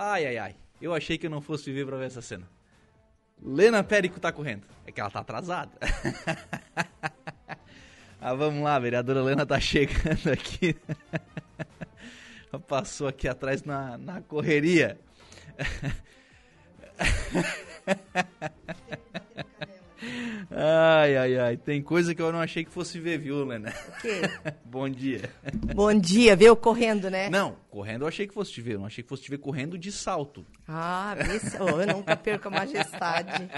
[0.00, 0.54] Ai, ai, ai.
[0.80, 2.48] Eu achei que eu não fosse viver pra ver essa cena.
[3.42, 4.64] Lena Périco tá correndo.
[4.86, 5.72] É que ela tá atrasada.
[8.20, 10.76] ah, vamos lá, a vereadora Lena tá chegando aqui.
[12.68, 15.00] Passou aqui atrás na, na correria.
[20.60, 21.56] Ai, ai, ai.
[21.56, 23.72] Tem coisa que eu não achei que fosse ver, viu, Lena?
[23.88, 24.22] O quê?
[24.66, 25.30] Bom dia.
[25.72, 27.30] Bom dia, veio correndo, né?
[27.30, 28.74] Não, correndo eu achei que fosse te ver.
[28.74, 30.44] Eu não achei que fosse te ver correndo de salto.
[30.66, 31.56] Ah, esse...
[31.62, 33.48] oh, eu nunca perco a majestade.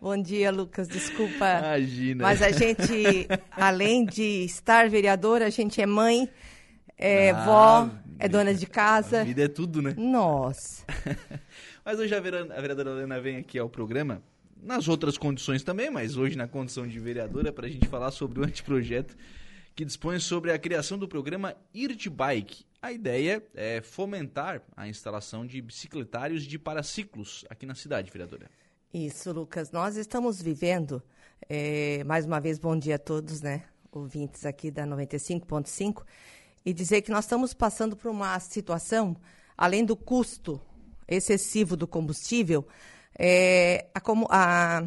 [0.00, 0.86] Bom dia, Lucas.
[0.86, 1.58] Desculpa.
[1.58, 2.22] Imagina.
[2.22, 6.28] Mas a gente, além de estar vereadora, a gente é mãe,
[6.96, 7.90] é Ah, vó,
[8.20, 9.24] é dona de A casa.
[9.24, 9.94] vida é tudo, né?
[9.98, 10.84] Nossa.
[11.84, 12.20] Mas hoje a a
[12.60, 14.22] vereadora Helena vem aqui ao programa,
[14.62, 18.40] nas outras condições também, mas hoje na condição de vereadora, para a gente falar sobre
[18.40, 19.16] o anteprojeto
[19.74, 22.64] que dispõe sobre a criação do programa IRT Bike.
[22.82, 28.50] A ideia é fomentar a instalação de bicicletários de paraciclos aqui na cidade, vereadora.
[28.92, 29.70] Isso, Lucas.
[29.70, 31.02] Nós estamos vivendo,
[31.48, 33.64] eh, mais uma vez, bom dia a todos, né?
[33.92, 36.04] Ouvintes aqui da 95.5,
[36.64, 39.16] e dizer que nós estamos passando por uma situação,
[39.56, 40.60] além do custo
[41.08, 42.66] excessivo do combustível,
[43.22, 44.82] eh, a a-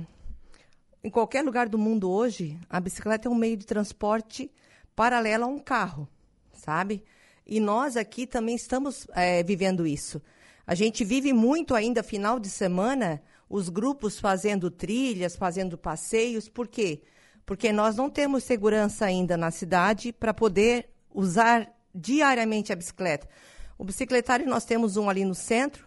[1.03, 4.50] em qualquer lugar do mundo hoje, a bicicleta é um meio de transporte
[4.95, 6.08] paralelo a um carro,
[6.52, 7.03] sabe?
[7.45, 10.20] E nós aqui também estamos eh, vivendo isso.
[10.66, 16.50] A gente vive muito ainda final de semana, os grupos fazendo trilhas, fazendo passeios.
[16.50, 17.02] Por quê?
[17.45, 23.28] Porque nós não temos segurança ainda na cidade para poder usar diariamente a bicicleta.
[23.78, 25.86] O bicicletário nós temos um ali no centro,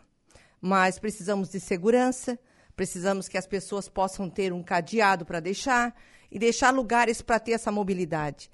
[0.67, 2.37] mas precisamos de segurança,
[2.75, 5.95] precisamos que as pessoas possam ter um cadeado para deixar
[6.29, 8.51] e deixar lugares para ter essa mobilidade.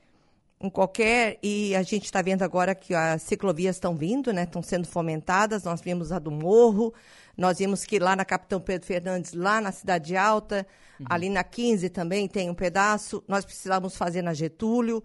[0.61, 1.39] Em qualquer.
[1.43, 4.43] E a gente está vendo agora que as ciclovias estão vindo, né?
[4.43, 5.65] Estão sendo fomentadas.
[5.65, 6.93] Nós vimos a do Morro,
[7.35, 10.67] nós vimos que lá na Capitão Pedro Fernandes, lá na Cidade Alta,
[11.07, 13.25] ali na 15 também tem um pedaço.
[13.27, 15.03] Nós precisamos fazer na Getúlio.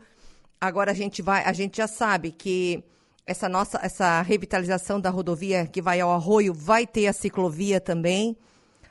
[0.59, 2.83] Agora a gente vai, a gente já sabe que
[3.27, 8.37] essa nossa essa revitalização da rodovia que vai ao Arroio vai ter a ciclovia também.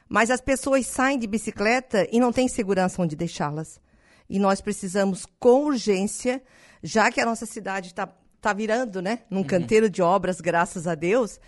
[0.08, 3.80] Mas as pessoas saem de bicicleta e não tem segurança onde deixá-las.
[4.28, 6.42] E nós precisamos, com urgência,
[6.82, 8.08] já que a nossa cidade está
[8.40, 11.40] tá virando né, num canteiro de obras, graças a Deus,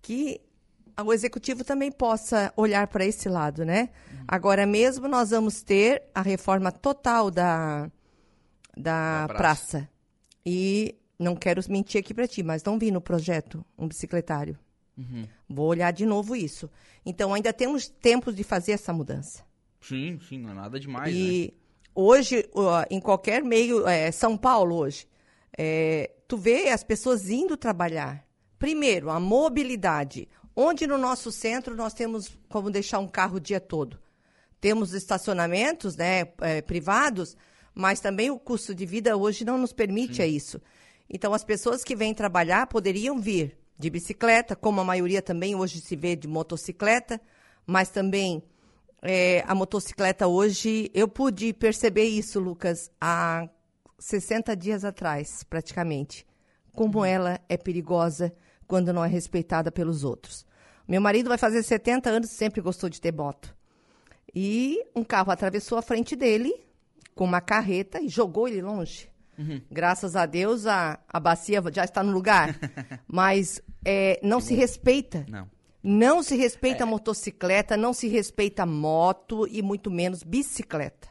[0.00, 0.40] que
[1.04, 3.90] o executivo também possa olhar para esse lado, né?
[4.26, 7.90] Agora mesmo nós vamos ter a reforma total da,
[8.76, 9.36] da, Da praça.
[9.36, 9.88] praça.
[10.44, 14.58] E não quero mentir aqui para ti, mas não vi no projeto um bicicletário.
[15.48, 16.70] Vou olhar de novo isso.
[17.04, 19.44] Então ainda temos tempo de fazer essa mudança.
[19.80, 21.20] Sim, sim, não é nada demais, né?
[21.20, 21.54] E
[21.94, 25.06] hoje, ó, em qualquer meio, é, São Paulo hoje,
[25.56, 28.26] é, tu vê as pessoas indo trabalhar.
[28.58, 30.28] Primeiro, a mobilidade.
[30.54, 33.98] Onde no nosso centro nós temos como deixar um carro o dia todo?
[34.60, 37.36] Temos estacionamentos né, é, privados,
[37.72, 40.60] mas também o custo de vida hoje não nos permite a isso.
[41.08, 45.80] Então, as pessoas que vêm trabalhar poderiam vir de bicicleta, como a maioria também hoje
[45.80, 47.20] se vê de motocicleta,
[47.66, 48.42] mas também
[49.02, 53.48] é, a motocicleta hoje, eu pude perceber isso, Lucas, há
[53.98, 56.26] 60 dias atrás, praticamente.
[56.72, 58.32] Como ela é perigosa
[58.66, 60.46] quando não é respeitada pelos outros.
[60.86, 63.54] Meu marido vai fazer 70 anos sempre gostou de ter moto.
[64.34, 66.52] E um carro atravessou a frente dele
[67.14, 69.08] com uma carreta e jogou ele longe.
[69.70, 72.58] Graças a Deus a, a bacia já está no lugar.
[73.06, 75.24] Mas é, não se respeita.
[75.28, 75.48] Não.
[75.82, 81.08] Não se respeita motocicleta, não se respeita moto e muito menos bicicleta.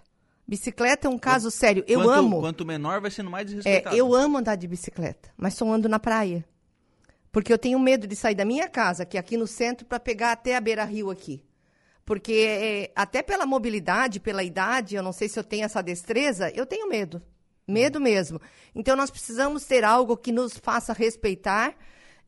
[0.48, 1.84] Bicicleta é um caso sério.
[1.88, 2.40] Eu quanto, amo.
[2.42, 3.96] Quanto menor vai sendo mais É, desrespeitado.
[3.96, 6.46] eu amo andar de bicicleta, mas só ando na praia.
[7.32, 10.00] Porque eu tenho medo de sair da minha casa, que é aqui no centro, para
[10.00, 11.44] pegar até a beira-rio aqui.
[12.06, 16.50] Porque é, até pela mobilidade, pela idade, eu não sei se eu tenho essa destreza,
[16.56, 17.22] eu tenho medo.
[17.70, 18.40] Medo mesmo.
[18.74, 21.76] Então nós precisamos ter algo que nos faça respeitar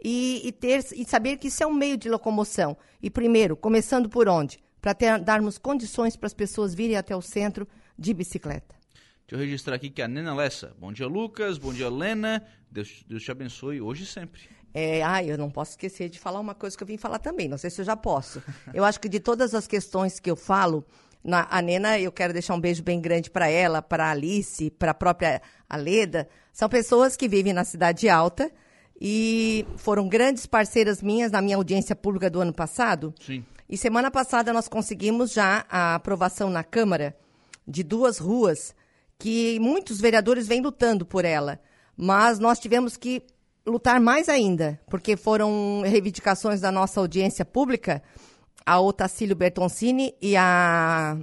[0.03, 2.75] e, e ter e saber que isso é um meio de locomoção.
[3.01, 4.59] E primeiro, começando por onde?
[4.81, 7.65] Para darmos condições para as pessoas virem até o centro
[7.97, 8.75] de bicicleta.
[9.27, 10.75] Deixa eu registrar aqui que a Nena Lessa.
[10.77, 11.57] Bom dia, Lucas.
[11.57, 12.45] Bom dia, Lena.
[12.69, 14.41] Deus, Deus te abençoe hoje e sempre.
[14.73, 17.47] É, ai, eu não posso esquecer de falar uma coisa que eu vim falar também.
[17.47, 18.43] Não sei se eu já posso.
[18.73, 20.85] Eu acho que de todas as questões que eu falo,
[21.23, 24.91] na, a Nena, eu quero deixar um beijo bem grande para ela, para Alice, para
[24.91, 26.27] a própria Aleda.
[26.53, 28.51] São pessoas que vivem na Cidade Alta
[28.99, 33.13] e foram grandes parceiras minhas na minha audiência pública do ano passado.
[33.19, 33.43] Sim.
[33.67, 37.15] E semana passada nós conseguimos já a aprovação na Câmara
[37.67, 38.73] de duas ruas
[39.17, 41.59] que muitos vereadores vêm lutando por ela.
[41.95, 43.21] Mas nós tivemos que
[43.65, 48.01] lutar mais ainda, porque foram reivindicações da nossa audiência pública,
[48.69, 51.17] a Otacílio Bertoncini e a.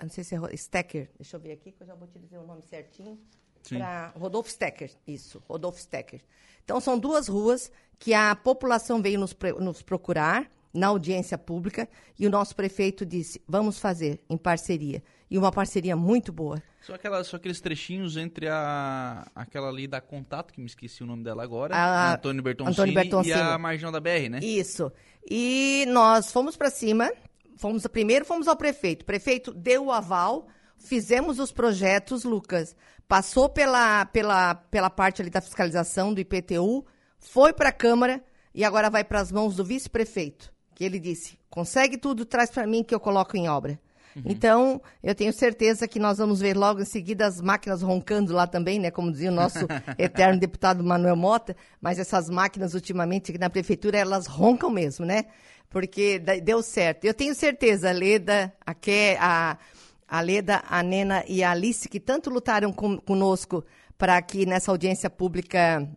[0.00, 1.10] Não sei se é Stecker.
[1.18, 3.20] Deixa eu ver aqui, que eu já vou te dizer o nome certinho.
[3.68, 6.22] Pra Rodolfo Stecker, isso, Rodolfo Stecker.
[6.64, 11.86] Então, são duas ruas que a população veio nos, nos procurar na audiência pública
[12.18, 15.02] e o nosso prefeito disse: vamos fazer em parceria.
[15.30, 16.62] E uma parceria muito boa.
[16.80, 21.06] Só, aquelas, só aqueles trechinhos entre a, aquela ali da Contato, que me esqueci o
[21.06, 24.40] nome dela agora, a, Antônio, Bertoncini, Antônio Bertoncini e a Marginal da BR, né?
[24.42, 24.92] Isso.
[25.28, 27.10] E nós fomos para cima,
[27.56, 29.02] fomos primeiro fomos ao prefeito.
[29.02, 30.46] O prefeito deu o aval,
[30.78, 32.76] fizemos os projetos, Lucas.
[33.08, 36.84] Passou pela, pela, pela parte ali da fiscalização do IPTU,
[37.18, 38.22] foi para a Câmara
[38.54, 42.66] e agora vai para as mãos do vice-prefeito que ele disse: consegue tudo, traz para
[42.66, 43.78] mim que eu coloco em obra.
[44.16, 44.22] Uhum.
[44.26, 48.46] Então, eu tenho certeza que nós vamos ver logo em seguida as máquinas roncando lá
[48.46, 48.90] também, né?
[48.90, 49.66] Como dizia o nosso
[49.98, 55.24] eterno deputado Manuel Mota, mas essas máquinas, ultimamente, aqui na prefeitura, elas roncam mesmo, né?
[55.68, 57.04] Porque deu certo.
[57.04, 59.58] Eu tenho certeza, a Leda, a, Ke, a,
[60.06, 63.64] a Leda, a Nena e a Alice, que tanto lutaram com, conosco
[63.98, 65.88] para que nessa audiência pública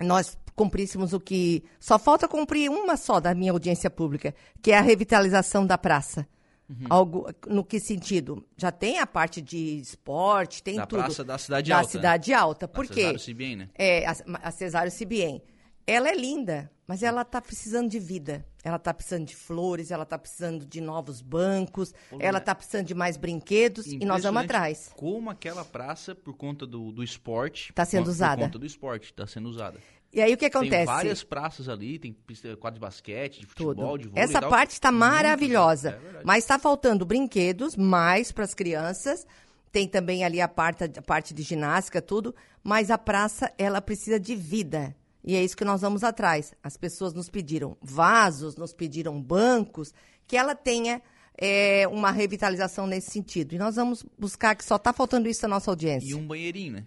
[0.00, 1.64] nós cumpríssemos o que.
[1.78, 6.26] Só falta cumprir uma só da minha audiência pública, que é a revitalização da praça.
[6.68, 6.86] Uhum.
[6.88, 8.44] Algo, no que sentido?
[8.56, 11.00] Já tem a parte de esporte, tem da tudo.
[11.00, 11.86] Praça da Cidade da Alta.
[11.86, 12.68] Da Cidade Alta.
[12.68, 12.94] Por quê?
[12.94, 13.68] Cesário Cibien, né?
[13.74, 15.42] É, a, a Cesário Cibien.
[15.86, 18.46] Ela é linda, mas ela está precisando de vida.
[18.64, 22.94] Ela está precisando de flores, ela está precisando de novos bancos, ela está precisando de
[22.94, 24.90] mais brinquedos e nós vamos atrás.
[24.96, 27.68] Como aquela praça, por conta do, do esporte...
[27.68, 28.36] Está sendo por, usada.
[28.36, 29.78] Por conta do esporte, está sendo usada.
[30.14, 30.76] E aí o que acontece?
[30.76, 32.16] Tem várias praças ali, tem
[32.60, 33.98] quadro de basquete, de futebol, Tudo.
[33.98, 39.26] de vôlei Essa parte está maravilhosa, é mas está faltando brinquedos mais para as crianças.
[39.72, 42.32] Tem também ali a parte, a parte de ginástica, tudo.
[42.62, 44.94] Mas a praça, ela precisa de vida.
[45.24, 46.54] E é isso que nós vamos atrás.
[46.62, 49.92] As pessoas nos pediram vasos, nos pediram bancos,
[50.28, 51.02] que ela tenha
[51.36, 53.54] é, uma revitalização nesse sentido.
[53.54, 56.08] E nós vamos buscar que só está faltando isso na nossa audiência.
[56.08, 56.84] E um banheirinho, né?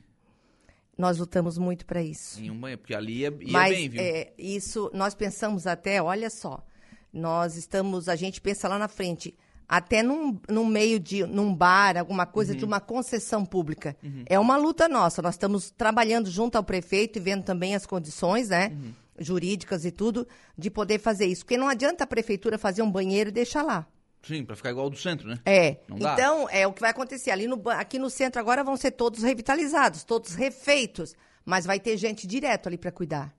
[0.97, 2.41] Nós lutamos muito para isso.
[2.41, 4.01] Em um banheiro, porque ali ia, ia Mas, bem, viu?
[4.01, 6.65] É, isso, nós pensamos até, olha só,
[7.13, 11.97] nós estamos, a gente pensa lá na frente, até num, num meio de, num bar,
[11.97, 12.57] alguma coisa uhum.
[12.57, 13.95] de uma concessão pública.
[14.01, 14.23] Uhum.
[14.25, 18.49] É uma luta nossa, nós estamos trabalhando junto ao prefeito e vendo também as condições,
[18.49, 18.93] né, uhum.
[19.19, 20.27] jurídicas e tudo,
[20.57, 21.43] de poder fazer isso.
[21.43, 23.85] Porque não adianta a prefeitura fazer um banheiro e deixar lá.
[24.27, 25.39] Sim, para ficar igual ao do centro, né?
[25.45, 25.77] É.
[25.89, 27.31] Então, é o que vai acontecer.
[27.31, 31.15] Ali no, aqui no centro agora vão ser todos revitalizados, todos refeitos,
[31.45, 33.33] mas vai ter gente direto ali para cuidar.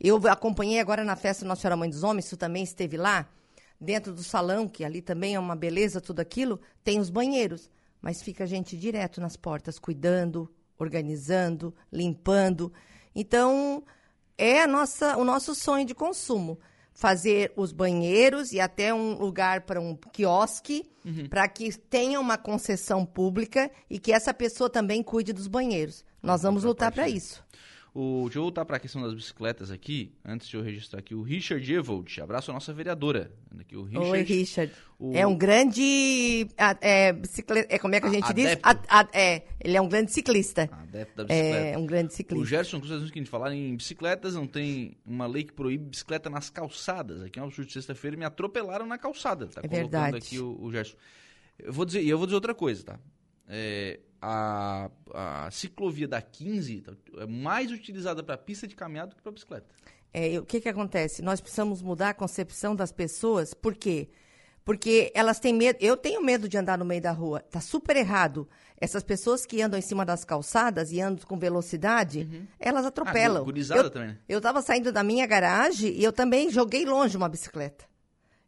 [0.00, 3.28] Eu acompanhei agora na festa Nossa Senhora Mãe dos Homens, isso também esteve lá,
[3.80, 7.68] dentro do salão, que ali também é uma beleza, tudo aquilo, tem os banheiros,
[8.00, 10.48] mas fica gente direto nas portas, cuidando,
[10.78, 12.72] organizando, limpando.
[13.14, 13.82] Então,
[14.38, 16.58] é a nossa, o nosso sonho de consumo
[16.94, 21.28] fazer os banheiros e até um lugar para um quiosque, uhum.
[21.28, 26.04] para que tenha uma concessão pública e que essa pessoa também cuide dos banheiros.
[26.22, 27.42] Nós vamos lutar para isso.
[27.94, 31.14] O, deixa eu voltar para a questão das bicicletas aqui, antes de eu registrar aqui.
[31.14, 33.30] O Richard Evold, abraço a nossa vereadora.
[33.60, 34.72] Aqui, o Richard, Oi, Richard.
[34.98, 35.14] O...
[35.14, 36.48] É um grande.
[36.80, 38.58] É, bicicleta, é, como é que a gente a, diz?
[38.62, 40.70] A, a, é, ele é um grande ciclista.
[40.72, 41.66] Adepto da bicicleta.
[41.66, 42.42] É um grande ciclista.
[42.42, 45.84] O Gerson Cruz, que a gente falar em bicicletas, não tem uma lei que proíbe
[45.84, 47.22] bicicleta nas calçadas.
[47.22, 49.48] Aqui é um absurdo de sexta-feira me atropelaram na calçada.
[49.48, 50.16] Tá é verdade.
[50.16, 50.96] aqui o, o Gerson.
[51.58, 52.98] Eu vou dizer, e eu vou dizer outra coisa, tá?
[53.46, 56.84] É, a, a ciclovia da 15
[57.18, 59.66] é mais utilizada para pista de caminhada do que para bicicleta.
[60.14, 61.22] É, o que, que acontece?
[61.22, 64.08] Nós precisamos mudar a concepção das pessoas, por quê?
[64.64, 65.76] Porque elas têm medo.
[65.80, 67.40] Eu tenho medo de andar no meio da rua.
[67.40, 68.48] Tá super errado.
[68.80, 72.46] Essas pessoas que andam em cima das calçadas e andam com velocidade, uhum.
[72.60, 73.44] elas atropelam.
[73.44, 74.08] Ah, eu, também.
[74.08, 74.18] Né?
[74.28, 77.84] Eu estava saindo da minha garagem e eu também joguei longe uma bicicleta.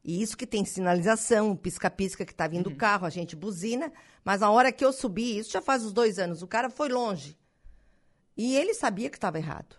[0.04, 2.76] E isso que tem sinalização, pisca-pisca que está vindo o uhum.
[2.76, 3.90] carro, a gente buzina.
[4.22, 6.90] Mas na hora que eu subi, isso já faz uns dois anos, o cara foi
[6.90, 7.38] longe.
[8.36, 9.76] E ele sabia que estava errado.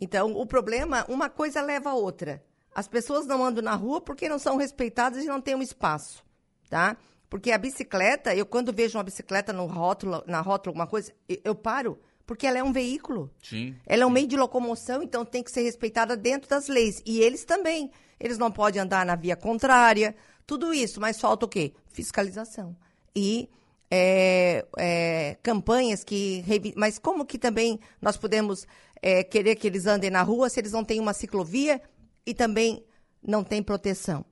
[0.00, 2.44] Então, o problema, uma coisa leva a outra.
[2.74, 6.24] As pessoas não andam na rua porque não são respeitadas e não têm um espaço,
[6.68, 6.96] tá?
[7.30, 11.54] Porque a bicicleta, eu quando vejo uma bicicleta no rótulo, na rótula, alguma coisa, eu,
[11.54, 13.30] paro, porque ela é um veículo.
[13.42, 13.74] Sim.
[13.86, 17.02] Ela é um meio de locomoção, então tem que ser respeitada dentro das leis.
[17.04, 17.90] E eles também.
[18.18, 20.14] Eles não podem andar na via contrária,
[20.46, 21.72] tudo isso, mas falta o quê?
[21.86, 22.76] Fiscalização.
[23.14, 23.48] E
[23.90, 26.44] é, é, campanhas que.
[26.76, 28.66] Mas como que também nós podemos
[29.00, 31.80] é, querer que eles andem na rua se eles não têm uma ciclovia
[32.26, 32.84] e também
[33.22, 34.24] não têm proteção?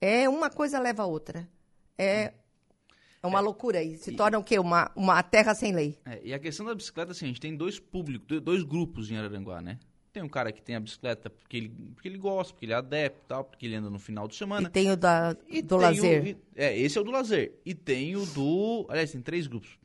[0.00, 1.48] É uma coisa leva a outra.
[1.98, 2.32] É
[3.22, 3.98] É uma loucura aí.
[3.98, 4.58] Se e, torna o quê?
[4.58, 5.98] Uma, uma terra sem lei.
[6.06, 9.16] É, e a questão da bicicleta, assim, a gente tem dois públicos, dois grupos em
[9.16, 9.78] Araranguá, né?
[10.12, 12.76] Tem um cara que tem a bicicleta porque ele, porque ele gosta, porque ele é
[12.76, 14.66] adepto tal, porque ele anda no final de semana.
[14.66, 16.22] E tem o da, e do lazer.
[16.22, 17.60] O, e, é, esse é o do lazer.
[17.64, 18.86] E tem o do.
[18.88, 19.78] Aliás, tem três grupos.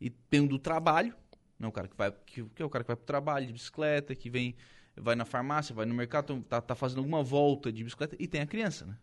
[0.00, 1.14] E tem o do trabalho,
[1.58, 1.68] né?
[1.68, 2.10] O cara que vai.
[2.24, 4.56] Que, que é o cara que vai pro trabalho de bicicleta, que vem.
[4.98, 8.16] Vai na farmácia, vai no mercado, tá, tá fazendo alguma volta de bicicleta.
[8.18, 8.96] E tem a criança, né?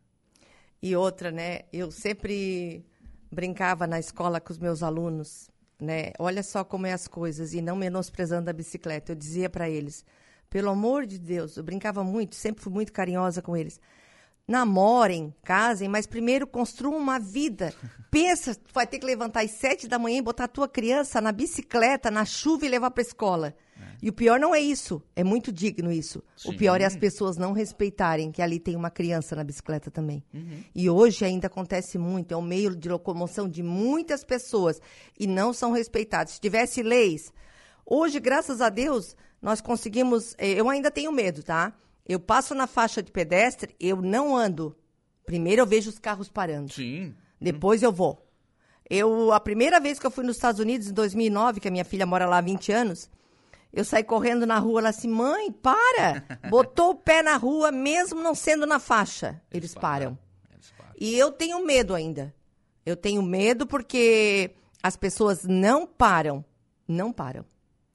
[0.81, 1.61] E outra, né?
[1.71, 2.83] Eu sempre
[3.31, 6.11] brincava na escola com os meus alunos, né?
[6.17, 7.53] Olha só como é as coisas.
[7.53, 9.11] E não menosprezando a bicicleta.
[9.11, 10.03] Eu dizia para eles
[10.53, 13.79] pelo amor de Deus, eu brincava muito, sempre fui muito carinhosa com eles.
[14.47, 17.73] Namorem, casem, mas primeiro construam uma vida.
[18.11, 21.19] Pensa, tu vai ter que levantar às sete da manhã e botar a tua criança
[21.19, 23.55] na bicicleta, na chuva e levar para a escola.
[23.75, 23.83] É.
[24.03, 26.23] E o pior não é isso, é muito digno isso.
[26.37, 26.51] Sim.
[26.51, 30.23] O pior é as pessoas não respeitarem que ali tem uma criança na bicicleta também.
[30.31, 30.63] Uhum.
[30.75, 34.79] E hoje ainda acontece muito, é um meio de locomoção de muitas pessoas
[35.19, 36.33] e não são respeitados.
[36.33, 37.33] Se tivesse leis,
[37.83, 40.33] hoje, graças a Deus, nós conseguimos.
[40.37, 41.73] Eh, eu ainda tenho medo, tá?
[42.07, 44.75] Eu passo na faixa de pedestre, eu não ando.
[45.25, 46.71] Primeiro eu vejo os carros parando.
[46.71, 47.13] Sim.
[47.39, 48.25] Depois eu vou.
[48.89, 51.85] Eu, a primeira vez que eu fui nos Estados Unidos, em 2009, que a minha
[51.85, 53.09] filha mora lá há 20 anos,
[53.71, 56.23] eu saí correndo na rua, ela assim, mãe, para!
[56.49, 59.41] Botou o pé na rua, mesmo não sendo na faixa.
[59.51, 60.17] Eles, Eles param.
[60.51, 60.93] Eles param.
[60.99, 62.33] E eu tenho medo ainda.
[62.85, 66.43] Eu tenho medo porque as pessoas não param.
[66.87, 67.45] Não param.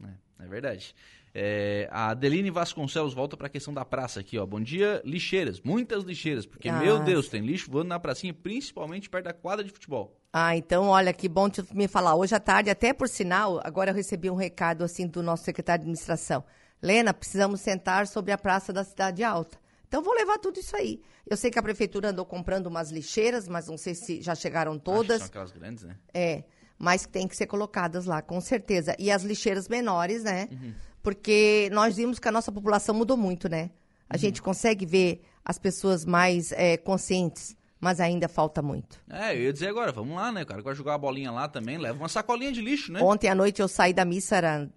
[0.02, 0.95] É, é verdade.
[1.40, 4.45] É, a Adeline Vasconcelos volta para a questão da praça aqui, ó.
[4.45, 6.80] Bom dia, lixeiras, muitas lixeiras, porque, ah.
[6.80, 10.18] meu Deus, tem lixo voando na pracinha, principalmente perto da quadra de futebol.
[10.33, 12.16] Ah, então, olha, que bom te me falar.
[12.16, 15.83] Hoje à tarde, até por sinal, agora eu recebi um recado, assim, do nosso secretário
[15.83, 16.42] de administração.
[16.83, 19.61] Lena, precisamos sentar sobre a praça da Cidade Alta.
[19.87, 21.00] Então, vou levar tudo isso aí.
[21.25, 24.76] Eu sei que a prefeitura andou comprando umas lixeiras, mas não sei se já chegaram
[24.76, 25.18] todas.
[25.18, 25.97] São aquelas grandes, né?
[26.12, 26.42] É,
[26.76, 28.97] mas tem que ser colocadas lá, com certeza.
[28.99, 30.49] E as lixeiras menores, né?
[30.50, 33.71] Uhum porque nós vimos que a nossa população mudou muito, né?
[34.11, 34.21] A uhum.
[34.21, 39.00] gente consegue ver as pessoas mais é, conscientes, mas ainda falta muito.
[39.09, 40.43] É, eu ia dizer agora, vamos lá, né?
[40.43, 43.00] O cara que vai jogar a bolinha lá também, leva uma sacolinha de lixo, né?
[43.03, 44.69] Ontem à noite eu saí da missa, era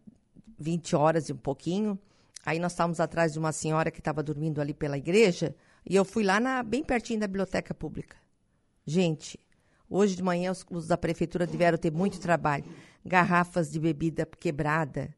[0.57, 1.99] 20 horas e um pouquinho.
[2.45, 5.53] Aí nós estávamos atrás de uma senhora que estava dormindo ali pela igreja,
[5.85, 8.15] e eu fui lá na, bem pertinho da biblioteca pública.
[8.85, 9.37] Gente,
[9.89, 12.63] hoje de manhã os, os da prefeitura tiveram ter muito trabalho.
[13.05, 15.13] Garrafas de bebida quebrada,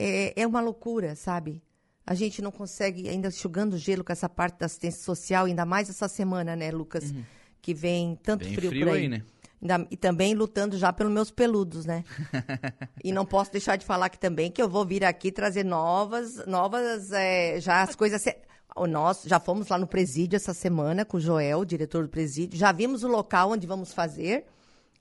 [0.00, 1.62] é, é uma loucura, sabe?
[2.06, 5.90] A gente não consegue, ainda enxugando gelo com essa parte da assistência social, ainda mais
[5.90, 7.10] essa semana, né, Lucas?
[7.10, 7.22] Uhum.
[7.60, 9.02] Que vem tanto Bem frio, frio por aí.
[9.02, 9.22] aí né?
[9.90, 12.02] E também lutando já pelos meus peludos, né?
[13.04, 16.44] e não posso deixar de falar que também que eu vou vir aqui trazer novas,
[16.46, 18.24] novas, é, já as coisas...
[18.88, 22.58] Nós já fomos lá no presídio essa semana com o Joel, diretor do presídio.
[22.58, 24.46] Já vimos o local onde vamos fazer.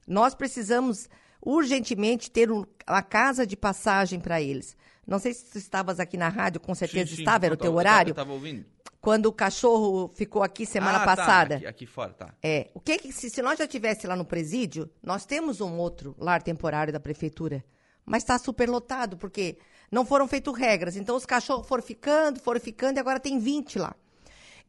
[0.08, 1.08] Nós precisamos
[1.41, 4.75] urgentemente ter um, uma casa de passagem para eles.
[5.05, 7.58] Não sei se tu estavas aqui na rádio, com certeza sim, sim, estava, era o
[7.58, 8.12] teu horário.
[8.12, 8.65] Eu estava ouvindo.
[9.01, 11.50] Quando o cachorro ficou aqui semana ah, passada.
[11.50, 12.34] Tá, aqui, aqui, fora, tá.
[12.43, 12.69] É.
[12.74, 16.15] O que, que se, se nós já tivesse lá no presídio, nós temos um outro
[16.19, 17.63] lar temporário da prefeitura,
[18.05, 19.58] mas está super lotado, porque
[19.91, 20.96] não foram feitas regras.
[20.96, 23.96] Então os cachorros foram ficando, foram ficando e agora tem 20 lá.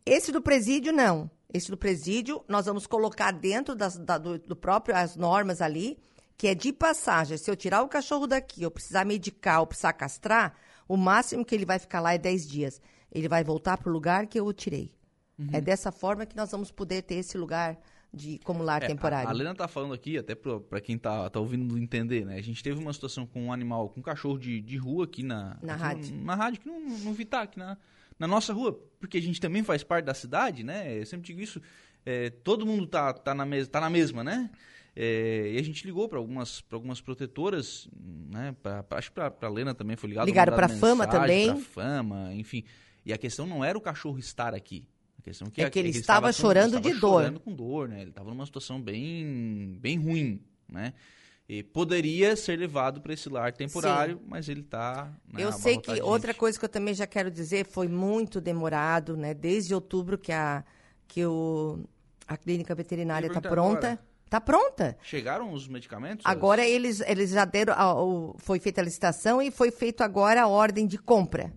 [0.06, 1.30] Esse do presídio, não.
[1.52, 5.98] Esse do presídio, nós vamos colocar dentro das, da, do, do próprio, as normas ali,
[6.40, 7.36] que é de passagem.
[7.36, 10.56] Se eu tirar o cachorro daqui, eu precisar medicar ou precisar castrar,
[10.88, 12.80] o máximo que ele vai ficar lá é 10 dias.
[13.12, 14.90] Ele vai voltar para o lugar que eu o tirei.
[15.38, 15.50] Uhum.
[15.52, 17.78] É dessa forma que nós vamos poder ter esse lugar
[18.10, 19.28] de como lar é, temporário.
[19.28, 22.38] A, a Lena tá falando aqui, até para quem tá, tá ouvindo entender, né?
[22.38, 25.22] A gente teve uma situação com um animal, com um cachorro de, de rua aqui
[25.22, 25.58] na...
[25.60, 26.14] Na aqui rádio.
[26.14, 27.76] No, na rádio, que não, não vi tá, aqui na,
[28.18, 28.72] na nossa rua.
[28.98, 31.00] Porque a gente também faz parte da cidade, né?
[31.00, 31.60] Eu sempre digo isso,
[32.06, 34.48] é, todo mundo tá, tá, na mes tá na mesma, né?
[34.94, 37.88] É, e a gente ligou para algumas, algumas protetoras,
[38.30, 38.54] né?
[38.62, 40.26] Pra, pra, acho que para a Lena também foi ligado.
[40.26, 41.46] Ligaram para a Fama também.
[41.48, 42.64] Para Fama, enfim.
[43.04, 44.86] E a questão não era o cachorro estar aqui.
[45.18, 47.22] A questão que é, é que ele, é que ele estava, chorando estava de dor.
[47.22, 48.00] chorando com dor, né?
[48.00, 50.94] Ele estava numa situação bem, bem ruim, né?
[51.48, 54.24] E poderia ser levado para esse lar temporário, Sim.
[54.26, 55.12] mas ele está.
[55.32, 59.16] Né, Eu sei que outra coisa que eu também já quero dizer foi muito demorado,
[59.16, 59.34] né?
[59.34, 60.64] Desde outubro que a
[61.08, 61.80] que o
[62.26, 63.88] a clínica veterinária está pronta.
[63.88, 64.96] Agora Está pronta.
[65.02, 66.24] Chegaram os medicamentos?
[66.24, 67.74] Agora eles, eles já deram.
[67.76, 71.52] A, o, foi feita a licitação e foi feito agora a ordem de compra.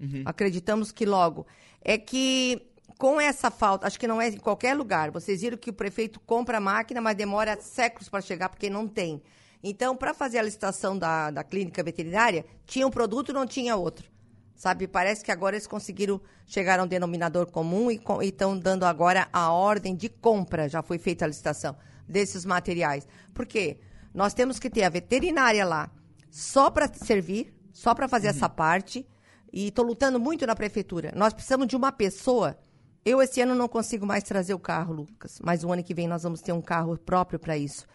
[0.00, 0.22] Uhum.
[0.24, 1.46] Acreditamos que logo.
[1.80, 2.60] É que
[2.98, 5.12] com essa falta, acho que não é em qualquer lugar.
[5.12, 8.88] Vocês viram que o prefeito compra a máquina, mas demora séculos para chegar porque não
[8.88, 9.22] tem.
[9.62, 14.10] Então, para fazer a licitação da, da clínica veterinária, tinha um produto não tinha outro.
[14.56, 19.28] Sabe, parece que agora eles conseguiram chegar a um denominador comum e estão dando agora
[19.32, 20.68] a ordem de compra.
[20.68, 21.76] Já foi feita a licitação
[22.08, 23.06] desses materiais.
[23.34, 23.78] Por quê?
[24.14, 25.90] Nós temos que ter a veterinária lá
[26.30, 29.06] só para servir, só para fazer essa parte.
[29.52, 31.12] E estou lutando muito na prefeitura.
[31.14, 32.58] Nós precisamos de uma pessoa.
[33.04, 35.38] Eu, esse ano, não consigo mais trazer o carro, Lucas.
[35.42, 37.86] Mas o ano que vem nós vamos ter um carro próprio para isso.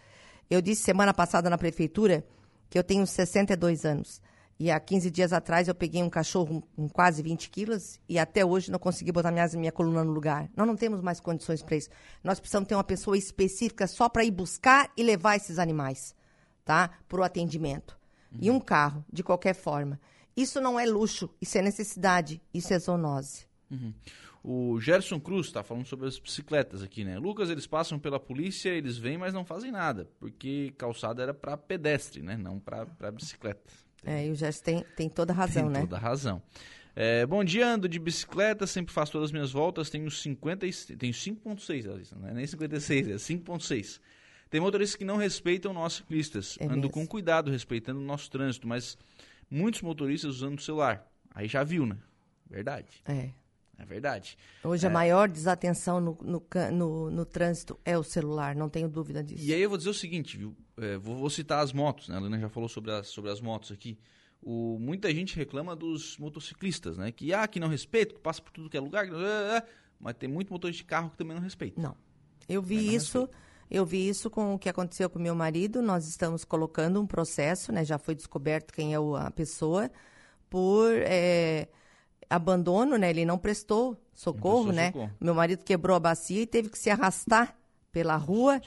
[0.50, 2.26] Eu disse semana passada na prefeitura
[2.70, 4.22] que eu tenho 62 anos.
[4.60, 8.46] E há 15 dias atrás eu peguei um cachorro com quase 20 quilos e até
[8.46, 10.50] hoje não consegui botar minha, minha coluna no lugar.
[10.56, 11.90] Nós não temos mais condições para isso.
[12.24, 16.16] Nós precisamos ter uma pessoa específica só para ir buscar e levar esses animais,
[16.64, 16.92] tá?
[17.08, 17.98] Para o atendimento.
[18.32, 18.40] Uhum.
[18.42, 20.00] E um carro, de qualquer forma.
[20.38, 23.48] Isso não é luxo, isso é necessidade, isso é zoonose.
[23.70, 23.94] Uhum.
[24.44, 27.20] O Gerson Cruz está falando sobre as bicicletas aqui, né?
[27.20, 31.56] Lucas, eles passam pela polícia, eles vêm, mas não fazem nada, porque calçada era para
[31.56, 32.36] pedestre, né?
[32.36, 33.72] Não para bicicleta.
[34.06, 35.80] É, e o Gerson tem, tem toda a razão, tem né?
[35.82, 36.42] toda a razão.
[36.96, 40.66] É, bom dia, ando de bicicleta, sempre faço todas as minhas voltas, tenho 50
[40.98, 44.00] tenho 5.6, não é nem 56, é 5.6.
[44.50, 46.58] Tem motoristas que não respeitam nós ciclistas.
[46.60, 46.92] É ando mesmo.
[46.92, 48.98] com cuidado, respeitando o nosso trânsito, mas
[49.50, 51.08] muitos motoristas usando o celular.
[51.34, 51.96] Aí já viu, né?
[52.50, 53.02] Verdade.
[53.06, 53.30] É.
[53.82, 54.38] É verdade.
[54.64, 59.24] Hoje a maior desatenção no, no, no, no trânsito é o celular, não tenho dúvida
[59.24, 59.44] disso.
[59.44, 60.56] E aí eu vou dizer o seguinte, viu?
[60.78, 62.16] É, vou, vou citar as motos, né?
[62.16, 63.98] A Helena já falou sobre as, sobre as motos aqui.
[64.42, 67.12] O, muita gente reclama dos motociclistas, né?
[67.12, 69.08] Que, ah, que não respeita, que passa por tudo que é lugar,
[70.00, 71.82] mas tem muito motorista de carro que também não respeita.
[71.82, 71.96] Não.
[72.48, 73.30] Eu vi não isso,
[73.70, 75.82] eu vi isso com o que aconteceu com meu marido.
[75.82, 77.84] Nós estamos colocando um processo, né?
[77.84, 79.90] Já foi descoberto quem é a pessoa
[80.50, 81.70] por é,
[82.32, 83.10] abandono, né?
[83.10, 84.92] Ele não prestou socorro, prestou né?
[84.92, 85.12] socorro.
[85.20, 87.56] Meu marido quebrou a bacia e teve que se arrastar
[87.92, 88.62] pela rua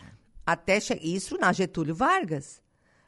[0.46, 2.62] até isso na Getúlio Vargas,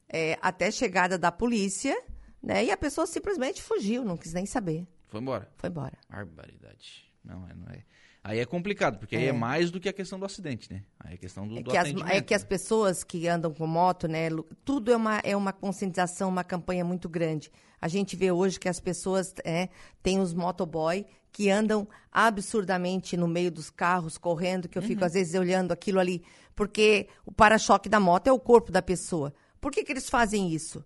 [0.09, 1.95] é, até chegada da polícia,
[2.43, 2.65] né?
[2.65, 5.51] E a pessoa simplesmente fugiu, não quis nem saber, Foi embora.
[5.57, 5.99] foi embora.
[6.09, 7.05] Barbaridade.
[7.23, 7.85] Não, é, não é.
[8.29, 10.83] Aí é complicado, porque aí é mais do que a questão do acidente, né?
[10.99, 12.49] Aí é questão do, É do que, as, é que as né?
[12.49, 14.29] pessoas que andam com moto, né?
[14.65, 17.53] Tudo é uma, é uma conscientização, uma campanha muito grande.
[17.81, 19.69] A gente vê hoje que as pessoas é,
[20.03, 24.89] têm os motoboy que andam absurdamente no meio dos carros, correndo, que eu Uhum.
[24.89, 26.25] fico às vezes olhando aquilo ali,
[26.57, 29.33] porque o para-choque da moto é o corpo da pessoa.
[29.61, 30.85] Por que, que eles fazem isso?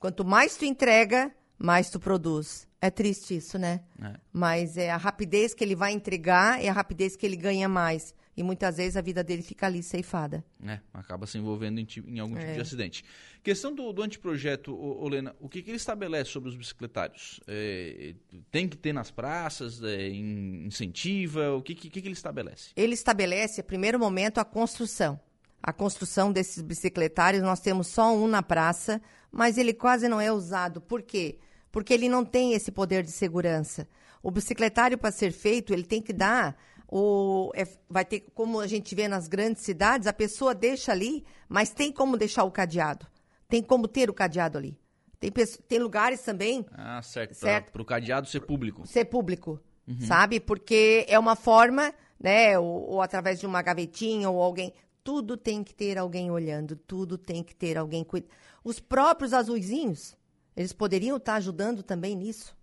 [0.00, 2.66] Quanto mais tu entrega, mais tu produz.
[2.80, 3.82] É triste isso, né?
[4.02, 4.14] É.
[4.32, 8.14] Mas é a rapidez que ele vai entregar, é a rapidez que ele ganha mais.
[8.34, 10.42] E muitas vezes a vida dele fica ali ceifada.
[10.58, 12.54] né, acaba se envolvendo em, em algum tipo É.
[12.54, 13.04] de acidente.
[13.42, 17.38] Questão do, do anteprojeto, ô, ô, Lena, o que, que ele estabelece sobre os bicicletários?
[17.46, 18.14] É,
[18.50, 22.70] tem que ter nas praças, é, in- incentiva, o que, que, que que ele estabelece?
[22.74, 25.20] Ele estabelece, em primeiro momento, a construção.
[25.62, 30.32] A construção desses bicicletários, nós temos só um na praça, mas ele quase não é
[30.32, 30.80] usado.
[30.80, 31.38] Por quê?
[31.72, 33.86] Porque ele não tem esse poder de segurança.
[34.22, 36.56] O bicicletário, para ser feito, ele tem que dar.
[36.88, 41.24] O, é- vai ter, como a gente vê nas grandes cidades, a pessoa deixa ali,
[41.48, 43.06] mas tem como deixar o cadeado.
[43.48, 44.76] Tem como ter o cadeado ali.
[45.20, 45.30] Tem,
[45.68, 47.70] tem lugares também Ah, certo, Certo.
[47.72, 48.86] para o cadeado ser público.
[48.86, 49.60] ser público,
[50.06, 50.40] sabe?
[50.40, 52.58] Porque é uma forma, né?
[52.58, 54.72] Ou, ou através de uma gavetinha ou alguém.
[55.04, 58.30] Tudo tem que ter alguém olhando, tudo tem que ter alguém cuidando.
[58.64, 60.16] Os próprios azuizinhos,
[60.60, 62.54] eles poderiam estar ajudando também nisso,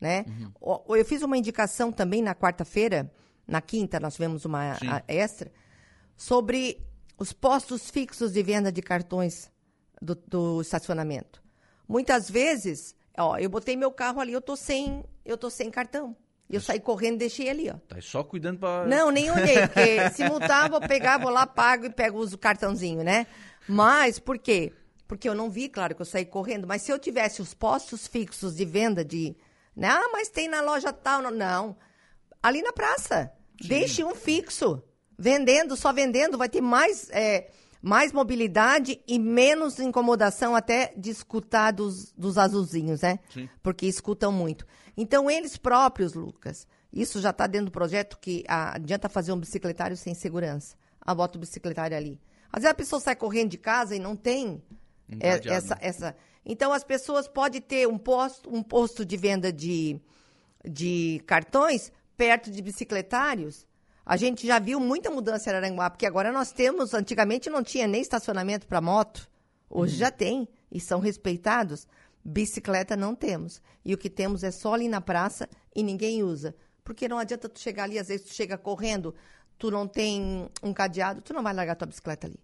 [0.00, 0.24] né?
[0.60, 3.10] O- Eu fiz uma indicação também na quarta-feira,
[3.46, 5.50] na quinta nós tivemos uma a- extra,
[6.16, 6.80] sobre
[7.18, 9.50] os postos fixos de venda de cartões
[10.00, 11.42] do, do estacionamento.
[11.88, 16.16] Muitas vezes, ó, eu botei meu carro ali, eu tô sem, eu tô sem cartão.
[16.48, 17.74] E eu saí correndo e deixei ali, ó.
[17.88, 18.86] Tá só cuidando para...
[18.86, 22.38] Não, nem olhei, porque se multar, vou pegar, vou lá, pago e pego uso o
[22.38, 23.26] cartãozinho, né?
[23.68, 24.72] Mas por quê?
[25.10, 28.06] Porque eu não vi, claro, que eu saí correndo, mas se eu tivesse os postos
[28.06, 29.36] fixos de venda de.
[29.74, 29.88] Né?
[29.88, 31.20] Ah, mas tem na loja tal.
[31.20, 31.32] Não.
[31.32, 31.76] não.
[32.40, 33.32] Ali na praça.
[33.60, 34.80] Deixe um fixo.
[35.18, 37.50] Vendendo, só vendendo, vai ter mais, é,
[37.82, 43.18] mais mobilidade e menos incomodação até de escutar dos, dos azulzinhos, né?
[43.34, 43.48] Sim.
[43.64, 44.64] Porque escutam muito.
[44.96, 49.40] Então, eles próprios, Lucas, isso já está dentro do projeto que ah, adianta fazer um
[49.40, 50.76] bicicletário sem segurança.
[51.00, 52.20] Ah, bota o bicicletário ali.
[52.52, 54.62] Às vezes a pessoa sai correndo de casa e não tem
[55.18, 56.16] é, essa, essa.
[56.44, 60.00] Então, as pessoas podem ter um posto, um posto de venda de,
[60.64, 63.66] de cartões perto de bicicletários.
[64.04, 67.86] A gente já viu muita mudança em Aranguá, porque agora nós temos, antigamente não tinha
[67.86, 69.28] nem estacionamento para moto,
[69.68, 71.86] hoje já tem, e são respeitados.
[72.24, 73.62] Bicicleta não temos.
[73.84, 76.54] E o que temos é só ali na praça e ninguém usa.
[76.84, 79.14] Porque não adianta tu chegar ali, às vezes tu chega correndo,
[79.56, 82.40] tu não tem um cadeado, tu não vai largar tua bicicleta ali.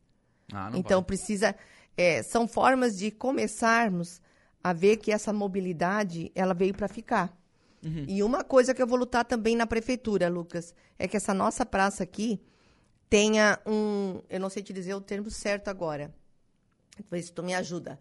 [0.53, 1.07] Ah, não Então vai.
[1.07, 1.55] precisa,
[1.97, 4.21] é, são formas de começarmos
[4.63, 7.37] a ver que essa mobilidade ela veio para ficar.
[8.09, 11.65] E uma coisa que eu vou lutar também na prefeitura, Lucas, é que essa nossa
[11.65, 12.41] praça aqui,
[13.09, 14.21] tenha um.
[14.29, 16.13] Eu não sei te dizer o termo certo agora.
[17.09, 18.01] Ver se tu me ajuda.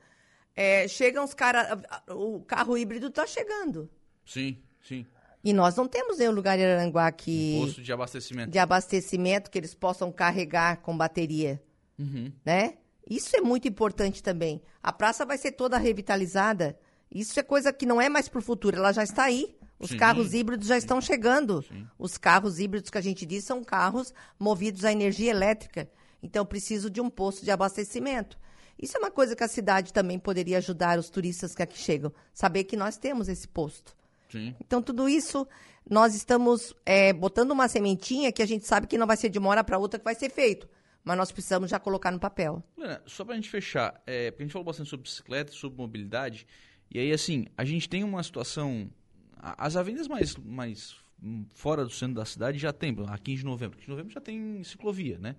[0.56, 1.68] É, chegam os caras.
[2.10, 3.88] O carro híbrido está chegando.
[4.26, 5.06] Sim, sim.
[5.44, 7.58] E nós não temos nenhum lugar em Aranguá que.
[7.58, 8.52] Um posto de abastecimento.
[8.52, 11.62] De abastecimento que eles possam carregar com bateria.
[12.00, 12.32] Uhum.
[12.44, 12.78] Né?
[13.10, 14.62] Isso é muito importante também.
[14.82, 16.78] A praça vai ser toda revitalizada.
[17.12, 19.56] Isso é coisa que não é mais para o futuro, ela já está aí.
[19.78, 19.98] Os Sim.
[19.98, 21.62] carros híbridos já estão chegando.
[21.64, 21.86] Sim.
[22.00, 25.90] Os carros híbridos que a gente diz são carros movidos a energia elétrica.
[26.24, 28.40] Então, eu preciso de um posto de abastecimento.
[28.82, 32.12] Isso é uma coisa que a cidade também poderia ajudar os turistas que aqui chegam.
[32.34, 33.96] Saber que nós temos esse posto.
[34.32, 34.56] Sim.
[34.60, 35.48] Então, tudo isso,
[35.90, 39.38] nós estamos é, botando uma sementinha que a gente sabe que não vai ser de
[39.38, 40.68] uma hora para outra que vai ser feito.
[41.06, 42.64] Mas nós precisamos já colocar no papel.
[42.76, 46.48] Lena, só pra gente fechar, é, porque a gente falou bastante sobre bicicleta, sobre mobilidade,
[46.92, 48.90] e aí, assim, a gente tem uma situação.
[49.38, 53.40] a- As avenidas mais, mais hum, fora do centro da cidade já tem, a 15
[53.40, 53.78] de novembro.
[53.78, 55.36] 15 de novembro já tem ciclovia, né?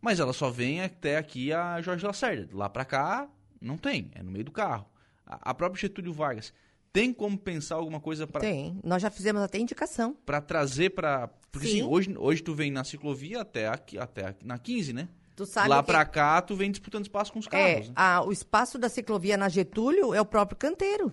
[0.00, 2.48] Mas ela só vem até aqui a Jorge Lacerda.
[2.56, 3.28] Lá pra cá,
[3.60, 4.86] não tem, é no meio do carro.
[5.26, 6.52] A, a própria Getúlio Vargas.
[7.00, 8.80] Tem como pensar alguma coisa pra Tem.
[8.82, 10.16] Nós já fizemos até indicação.
[10.26, 11.28] pra trazer pra.
[11.50, 11.82] Porque assim, Sim.
[11.84, 15.08] hoje, hoje tu vem na ciclovia até, aqui, até aqui, na 15, né?
[15.36, 17.88] Tu sabe Lá que- pra cá, tu vem disputando espaço com os É, carros.
[17.88, 17.94] né?
[17.96, 21.12] a- o espaço da ciclovia na Getúlio é o próprio canteiro.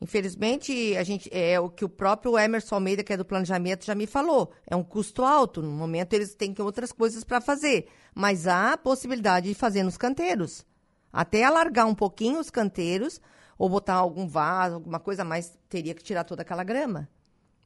[0.00, 3.96] Infelizmente, a gente é o que o próprio Emerson Almeida, que é do planejamento, já
[3.96, 4.52] me falou.
[4.66, 5.60] É um custo alto.
[5.60, 7.88] No momento, eles têm que outras coisas para fazer.
[8.14, 10.64] Mas há a possibilidade de fazer nos canteiros.
[11.12, 13.20] Até alargar um pouquinho os canteiros,
[13.58, 17.08] ou botar algum vaso, alguma coisa mais, teria que tirar toda aquela grama.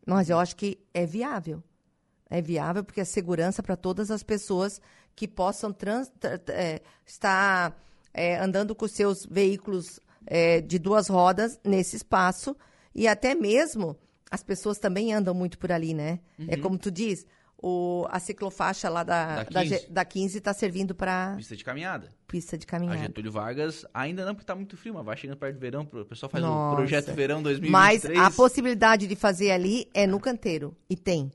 [0.07, 1.62] Mas eu acho que é viável.
[2.31, 4.81] É viável porque é segurança para todas as pessoas
[5.14, 7.76] que possam trans- tra- tra- é, estar
[8.14, 12.57] é, andando com seus veículos é, de duas rodas nesse espaço
[12.94, 13.96] e até mesmo
[14.31, 16.20] as pessoas também andam muito por ali, né?
[16.48, 17.26] É como tu diz,
[17.62, 19.68] o, a ciclofaixa lá da, Da da, 15.
[19.68, 22.09] Ge- da 15 está servindo para Pista de caminhada.
[22.27, 22.98] pista de A caminhada.
[22.98, 26.05] Getúlio Vargas ainda não, porque tá muito frio, mas vai chegando perto do verão, o
[26.05, 26.77] pessoal faz o Nossa.
[26.77, 28.18] projeto verão Mas 2023.
[28.18, 30.77] a possibilidade de fazer ali é no canteiro.
[30.90, 31.31] E tem.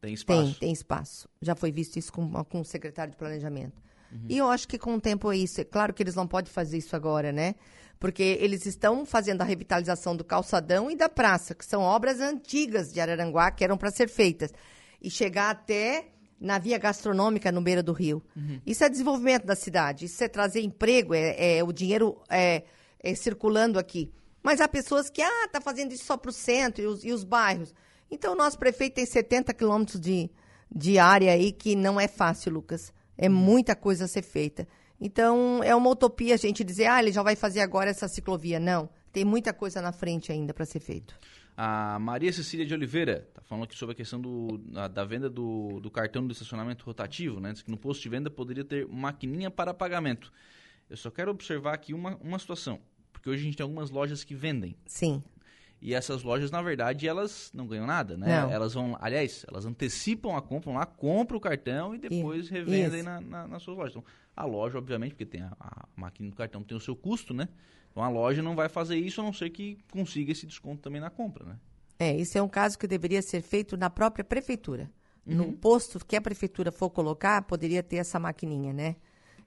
[0.00, 0.42] Tem espaço.
[0.44, 1.28] Tem, tem espaço.
[1.42, 3.82] Já foi visto isso com, com o secretário de planejamento.
[4.12, 4.26] Uhum.
[4.28, 5.60] E eu acho que com o tempo é isso.
[5.60, 7.56] É claro que eles não podem fazer isso agora, né?
[7.98, 12.92] Porque eles estão fazendo a revitalização do calçadão e da praça, que são obras antigas
[12.92, 14.52] de Araranguá que eram para ser feitas.
[15.00, 16.08] E chegar até
[16.40, 18.22] na via gastronômica no beira do rio.
[18.36, 18.60] Uhum.
[18.66, 20.04] Isso é desenvolvimento da cidade.
[20.04, 22.64] Isso é trazer emprego, é, é o dinheiro é,
[23.00, 24.12] é circulando aqui.
[24.42, 27.12] Mas há pessoas que, ah, tá fazendo isso só para o centro e os, e
[27.12, 27.74] os bairros.
[28.10, 30.30] Então, o nosso prefeito tem 70 quilômetros de,
[30.70, 32.92] de área aí que não é fácil, Lucas.
[33.18, 34.68] É muita coisa a ser feita.
[35.00, 38.60] Então, é uma utopia a gente dizer, ah, ele já vai fazer agora essa ciclovia.
[38.60, 41.18] Não, tem muita coisa na frente ainda para ser feito.
[41.56, 45.30] A Maria Cecília de Oliveira tá falando aqui sobre a questão do, da, da venda
[45.30, 47.52] do, do cartão do estacionamento rotativo, né?
[47.52, 50.30] Diz que no posto de venda poderia ter maquininha para pagamento.
[50.90, 52.78] Eu só quero observar aqui uma, uma situação,
[53.10, 54.76] porque hoje a gente tem algumas lojas que vendem.
[54.84, 55.22] Sim,
[55.80, 58.42] E essas lojas, na verdade, elas não ganham nada, né?
[58.42, 58.50] Não.
[58.50, 62.52] Elas vão, aliás, elas antecipam a compra, lá, compram o cartão e depois Isso.
[62.52, 63.92] revendem na, na, nas suas lojas.
[63.96, 64.04] Então,
[64.36, 67.48] a loja, obviamente, porque tem a, a máquina do cartão tem o seu custo, né?
[67.96, 71.00] Então a loja não vai fazer isso a não ser que consiga esse desconto também
[71.00, 71.56] na compra, né?
[71.98, 74.90] É, isso é um caso que deveria ser feito na própria prefeitura.
[75.26, 75.34] Uhum.
[75.36, 78.96] No posto que a prefeitura for colocar, poderia ter essa maquininha, né?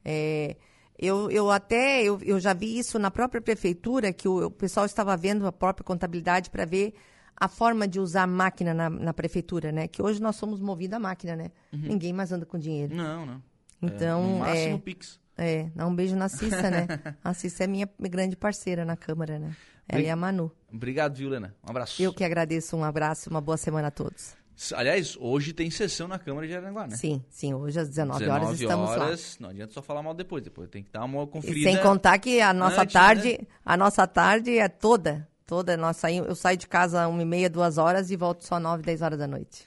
[0.03, 0.57] É,
[0.97, 4.87] eu, eu até, eu, eu já vi isso na própria prefeitura, que o, o pessoal
[4.87, 6.95] estava vendo a própria contabilidade para ver
[7.39, 9.87] a forma de usar a máquina na, na prefeitura, né?
[9.87, 11.51] Que hoje nós somos movidos à máquina, né?
[11.71, 12.95] Ninguém mais anda com dinheiro.
[12.95, 13.43] Não, não.
[13.79, 14.29] Então, Uhum.
[14.29, 15.19] é, no máximo é- Pix.
[15.41, 16.85] É, dá um beijo na Cissa, né?
[17.23, 19.55] A Cissa é minha grande parceira na Câmara, né?
[19.87, 20.51] Ela e a Manu.
[20.71, 21.55] Obrigado, viu, Lena?
[21.65, 22.01] Um abraço.
[22.01, 24.35] Eu que agradeço, um abraço, uma boa semana a todos.
[24.75, 26.95] Aliás, hoje tem sessão na Câmara de Aranguá, né?
[26.97, 29.05] Sim, sim, hoje às 19, horas 19 estamos lá.
[29.05, 31.71] horas, Não adianta só falar mal depois, depois tem que dar uma E conferida.
[31.71, 33.47] sem contar que a nossa antes, tarde, né?
[33.65, 35.77] a nossa tarde é toda, toda.
[35.77, 38.59] Nós saímos, eu saio de casa às uma e meia, duas horas e volto só
[38.59, 39.65] nove, dez horas da noite.